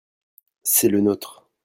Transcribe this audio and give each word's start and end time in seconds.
c'est 0.63 0.87
le 0.89 0.99
nôtre. 0.99 1.45